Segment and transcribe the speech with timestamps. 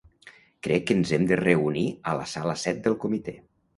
[0.67, 3.37] Crec que ens hem de reunir a la sala set del comitè.